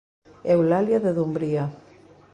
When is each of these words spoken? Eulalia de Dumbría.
Eulalia 0.53 0.99
de 1.05 1.11
Dumbría. 1.17 1.65